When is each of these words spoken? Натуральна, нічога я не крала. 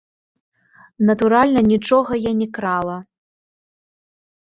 Натуральна, 1.09 1.61
нічога 1.73 2.11
я 2.29 2.35
не 2.43 2.47
крала. 2.59 2.97